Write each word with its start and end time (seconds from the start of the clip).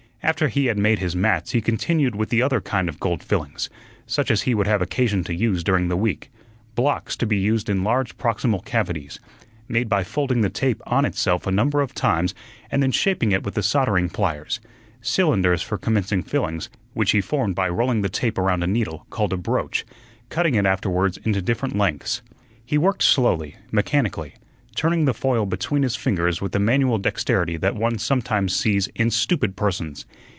After 0.23 0.49
he 0.49 0.67
had 0.67 0.77
made 0.77 0.99
his 0.99 1.15
"mats" 1.15 1.49
he 1.49 1.61
continued 1.61 2.13
with 2.15 2.29
the 2.29 2.43
other 2.43 2.61
kind 2.61 2.87
of 2.87 2.99
gold 2.99 3.23
fillings, 3.23 3.71
such 4.05 4.29
as 4.29 4.43
he 4.43 4.53
would 4.53 4.67
have 4.67 4.79
occasion 4.79 5.23
to 5.23 5.33
use 5.33 5.63
during 5.63 5.87
the 5.87 5.97
week; 5.97 6.29
"blocks" 6.75 7.15
to 7.17 7.25
be 7.25 7.39
used 7.39 7.71
in 7.71 7.83
large 7.83 8.15
proximal 8.19 8.63
cavities, 8.63 9.19
made 9.67 9.89
by 9.89 10.03
folding 10.03 10.41
the 10.41 10.49
tape 10.51 10.79
on 10.85 11.05
itself 11.05 11.47
a 11.47 11.51
number 11.51 11.81
of 11.81 11.95
times 11.95 12.35
and 12.69 12.83
then 12.83 12.91
shaping 12.91 13.31
it 13.31 13.41
with 13.41 13.55
the 13.55 13.63
soldering 13.63 14.09
pliers; 14.09 14.59
"cylinders" 15.01 15.63
for 15.63 15.79
commencing 15.79 16.21
fillings, 16.21 16.69
which 16.93 17.11
he 17.13 17.19
formed 17.19 17.55
by 17.55 17.67
rolling 17.67 18.01
the 18.03 18.07
tape 18.07 18.37
around 18.37 18.61
a 18.63 18.67
needle 18.67 19.07
called 19.09 19.33
a 19.33 19.37
"broach," 19.37 19.85
cutting 20.29 20.53
it 20.53 20.67
afterwards 20.67 21.17
into 21.23 21.41
different 21.41 21.75
lengths. 21.75 22.21
He 22.63 22.77
worked 22.77 23.01
slowly, 23.01 23.55
mechanically, 23.71 24.35
turning 24.73 25.03
the 25.03 25.13
foil 25.13 25.45
between 25.45 25.83
his 25.83 25.97
fingers 25.97 26.39
with 26.39 26.53
the 26.53 26.57
manual 26.59 26.97
dexterity 26.97 27.57
that 27.57 27.75
one 27.75 27.97
sometimes 27.97 28.55
sees 28.55 28.87
in 28.95 29.11
stupid 29.11 29.53
persons. 29.57 30.05